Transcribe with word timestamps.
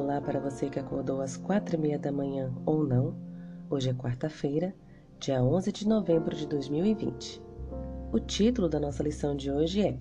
olá 0.00 0.18
para 0.18 0.40
você 0.40 0.70
que 0.70 0.78
acordou 0.78 1.20
às 1.20 1.36
quatro 1.36 1.76
e 1.76 1.78
meia 1.78 1.98
da 1.98 2.10
manhã 2.10 2.50
ou 2.64 2.82
não. 2.82 3.14
Hoje 3.68 3.90
é 3.90 3.94
quarta-feira, 3.94 4.74
dia 5.18 5.42
11 5.42 5.70
de 5.70 5.86
novembro 5.86 6.34
de 6.34 6.46
2020. 6.46 7.42
O 8.10 8.18
título 8.18 8.66
da 8.66 8.80
nossa 8.80 9.02
lição 9.02 9.36
de 9.36 9.52
hoje 9.52 9.82
é 9.82 9.98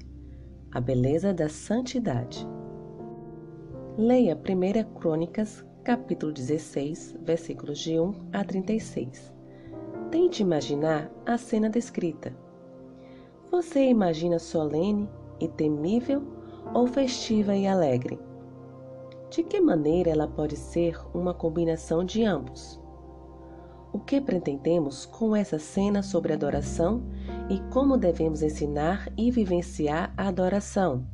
A 0.71 0.80
Beleza 0.80 1.34
da 1.34 1.50
Santidade. 1.50 2.48
Leia 3.98 4.38
1 4.38 4.93
Crônicas, 4.98 5.66
capítulo 5.84 6.32
16, 6.32 7.18
versículos 7.21 7.78
de 7.79 8.00
1 8.00 8.14
a 8.32 8.43
36. 8.43 9.34
Tente 10.10 10.42
imaginar 10.42 11.11
a 11.25 11.38
cena 11.38 11.70
descrita. 11.70 12.34
Você 13.52 13.84
imagina 13.84 14.39
solene 14.39 15.10
e 15.42 15.47
temível 15.50 16.24
ou 16.74 16.88
festiva 16.88 17.54
e 17.54 17.68
alegre? 17.68 18.29
De 19.29 19.43
que 19.43 19.61
maneira 19.61 20.10
ela 20.10 20.28
pode 20.28 20.56
ser 20.56 21.00
uma 21.14 21.36
combinação 21.36 22.04
de 22.04 22.24
ambos? 22.24 22.82
O 23.93 24.00
que 24.00 24.20
pretendemos 24.20 25.06
com 25.06 25.36
essa 25.36 25.60
cena 25.60 26.01
sobre 26.01 26.33
adoração 26.33 27.04
e 27.47 27.60
como 27.71 27.96
devemos 27.96 28.42
ensinar 28.42 29.07
e 29.15 29.29
vivenciar 29.29 30.11
a 30.18 30.28
adoração? 30.28 31.06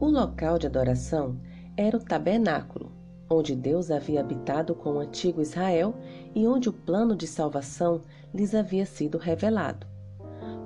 O 0.00 0.06
local 0.06 0.58
de 0.58 0.66
adoração 0.66 1.38
era 1.76 1.96
o 1.96 2.04
tabernáculo, 2.04 2.90
onde 3.28 3.54
Deus 3.54 3.90
havia 3.90 4.20
habitado 4.20 4.74
com 4.74 4.94
o 4.94 5.00
antigo 5.00 5.42
Israel 5.42 5.94
e 6.34 6.46
onde 6.46 6.70
o 6.70 6.72
plano 6.72 7.14
de 7.14 7.26
salvação 7.26 8.00
lhes 8.32 8.54
havia 8.54 8.86
sido 8.86 9.18
revelado. 9.18 9.86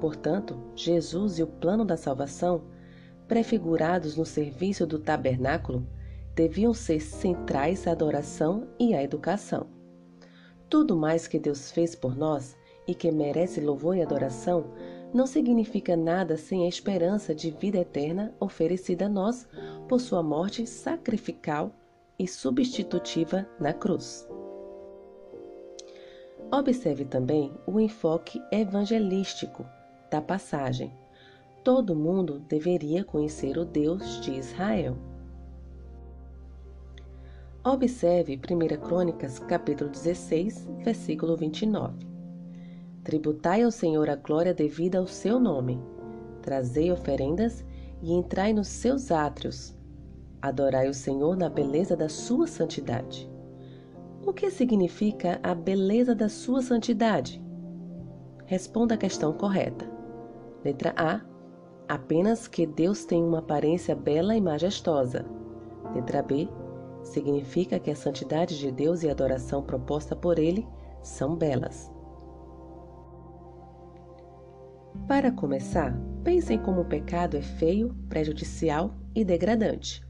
Portanto, 0.00 0.56
Jesus 0.76 1.38
e 1.38 1.42
o 1.42 1.46
plano 1.46 1.84
da 1.84 1.96
salvação 1.96 2.62
prefigurados 3.32 4.14
no 4.14 4.26
serviço 4.26 4.86
do 4.86 4.98
tabernáculo, 4.98 5.86
deviam 6.34 6.74
ser 6.74 7.00
centrais 7.00 7.86
à 7.86 7.92
adoração 7.92 8.68
e 8.78 8.92
à 8.92 9.02
educação. 9.02 9.68
Tudo 10.68 10.94
mais 10.94 11.26
que 11.26 11.38
Deus 11.38 11.70
fez 11.70 11.94
por 11.94 12.14
nós 12.14 12.54
e 12.86 12.94
que 12.94 13.10
merece 13.10 13.58
louvor 13.58 13.96
e 13.96 14.02
adoração 14.02 14.66
não 15.14 15.26
significa 15.26 15.96
nada 15.96 16.36
sem 16.36 16.66
a 16.66 16.68
esperança 16.68 17.34
de 17.34 17.50
vida 17.50 17.78
eterna 17.78 18.34
oferecida 18.38 19.06
a 19.06 19.08
nós 19.08 19.48
por 19.88 19.98
sua 19.98 20.22
morte 20.22 20.66
sacrificial 20.66 21.72
e 22.18 22.28
substitutiva 22.28 23.48
na 23.58 23.72
cruz. 23.72 24.28
Observe 26.50 27.06
também 27.06 27.50
o 27.66 27.80
enfoque 27.80 28.42
evangelístico 28.52 29.64
da 30.10 30.20
passagem 30.20 30.92
todo 31.62 31.94
mundo 31.94 32.40
deveria 32.40 33.04
conhecer 33.04 33.56
o 33.56 33.64
Deus 33.64 34.20
de 34.20 34.32
Israel. 34.32 34.96
Observe 37.64 38.34
1 38.36 38.80
Crônicas, 38.80 39.38
capítulo 39.38 39.88
16, 39.88 40.68
versículo 40.82 41.36
29. 41.36 42.04
Tributai 43.04 43.62
ao 43.62 43.70
Senhor 43.70 44.10
a 44.10 44.16
glória 44.16 44.52
devida 44.52 44.98
ao 44.98 45.06
seu 45.06 45.38
nome. 45.38 45.80
Trazei 46.42 46.90
oferendas 46.90 47.64
e 48.02 48.12
entrai 48.12 48.52
nos 48.52 48.66
seus 48.66 49.12
átrios. 49.12 49.76
Adorai 50.40 50.88
o 50.88 50.94
Senhor 50.94 51.36
na 51.36 51.48
beleza 51.48 51.96
da 51.96 52.08
sua 52.08 52.48
santidade. 52.48 53.30
O 54.26 54.32
que 54.32 54.50
significa 54.50 55.38
a 55.44 55.54
beleza 55.54 56.12
da 56.12 56.28
sua 56.28 56.60
santidade? 56.60 57.40
Responda 58.46 58.94
a 58.94 58.98
questão 58.98 59.32
correta. 59.32 59.88
Letra 60.64 60.92
A 60.96 61.31
apenas 61.88 62.48
que 62.48 62.66
Deus 62.66 63.04
tem 63.04 63.22
uma 63.22 63.38
aparência 63.38 63.94
bela 63.94 64.34
e 64.36 64.40
majestosa. 64.40 65.24
Letra 65.94 66.22
B 66.22 66.48
significa 67.02 67.78
que 67.78 67.90
a 67.90 67.96
santidade 67.96 68.58
de 68.58 68.70
Deus 68.70 69.02
e 69.02 69.08
a 69.08 69.12
adoração 69.12 69.62
proposta 69.62 70.14
por 70.14 70.38
Ele 70.38 70.66
são 71.02 71.36
belas. 71.36 71.90
Para 75.08 75.32
começar, 75.32 75.98
pensem 76.22 76.58
como 76.58 76.82
o 76.82 76.84
pecado 76.84 77.36
é 77.36 77.42
feio, 77.42 77.94
prejudicial 78.08 78.94
e 79.14 79.24
degradante. 79.24 80.06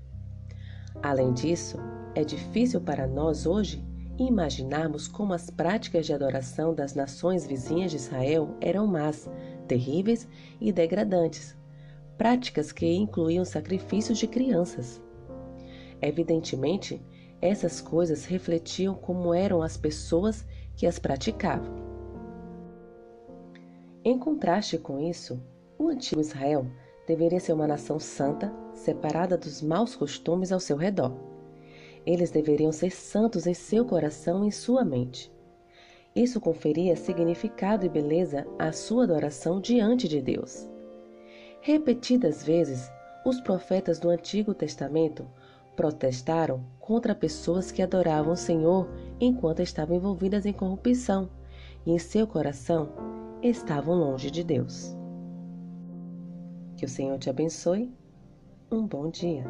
Além 1.03 1.33
disso, 1.33 1.79
é 2.15 2.23
difícil 2.23 2.81
para 2.81 3.07
nós 3.07 3.47
hoje 3.47 3.85
imaginarmos 4.19 5.09
como 5.09 5.33
as 5.33 5.51
práticas 5.51 6.07
de 6.07 6.13
adoração 6.13 6.75
das 6.75 6.95
nações 6.95 7.47
vizinhas 7.47 7.91
de 7.91 7.97
Israel 7.97 8.55
eram 8.61 8.87
más, 8.87 9.29
terríveis 9.67 10.29
e 10.61 10.71
degradantes, 10.71 11.57
práticas 12.17 12.73
que 12.73 12.87
incluíam 12.87 13.45
sacrifícios 13.45 14.19
de 14.19 14.27
crianças. 14.27 15.01
Evidentemente, 16.01 17.01
essas 17.41 17.81
coisas 17.81 18.25
refletiam 18.25 18.95
como 18.95 19.35
eram 19.35 19.63
as 19.63 19.77
pessoas 19.77 20.47
que 20.77 20.87
as 20.87 20.99
praticavam. 20.99 21.75
Em 24.05 24.19
contraste 24.19 24.79
com 24.79 24.99
isso, 25.01 25.41
o 25.79 25.89
antigo 25.89 26.21
Israel 26.21 26.67
deveria 27.07 27.41
ser 27.41 27.53
uma 27.53 27.67
nação 27.67 27.99
santa, 27.99 28.53
separada 28.75 29.37
dos 29.37 29.61
maus 29.63 29.95
costumes 29.95 30.53
ao 30.53 30.61
seu 30.61 30.77
redor. 30.77 31.17
Eles 32.05 32.31
deveriam 32.31 32.73
ser 32.73 32.91
santos 32.91 33.47
em 33.47 33.55
seu 33.55 33.85
coração 33.85 34.45
e 34.45 34.49
em 34.49 34.51
sua 34.51 34.85
mente. 34.85 35.33
Isso 36.15 36.41
conferia 36.41 36.97
significado 36.97 37.87
e 37.87 37.89
beleza 37.89 38.47
à 38.59 38.73
sua 38.73 39.05
adoração 39.05 39.61
diante 39.61 40.09
de 40.09 40.21
Deus. 40.21 40.72
Repetidas 41.65 42.43
vezes, 42.43 42.91
os 43.25 43.41
profetas 43.41 44.01
do 44.01 44.11
Antigo 44.11 44.53
Testamento 44.53 45.25
protestaram 45.77 46.65
contra 46.81 47.15
pessoas 47.15 47.71
que 47.71 47.81
adoravam 47.81 48.33
o 48.33 48.37
Senhor 48.37 48.89
enquanto 49.21 49.63
estavam 49.63 49.97
envolvidas 49.97 50.45
em 50.45 50.53
corrupção 50.53 51.31
e 51.87 51.93
em 51.93 52.01
seu 52.01 52.27
coração 52.27 52.89
estavam 53.41 53.95
longe 53.95 54.29
de 54.29 54.43
Deus. 54.43 54.97
Que 56.77 56.85
o 56.85 56.89
Senhor 56.89 57.17
te 57.17 57.31
abençoe. 57.31 57.95
Um 58.69 58.85
bom 58.85 59.09
dia. 59.09 59.45